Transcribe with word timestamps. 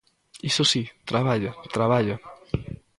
Iso 0.49 0.63
si, 0.71 0.81
traballa, 1.09 1.51
traballa. 1.75 2.15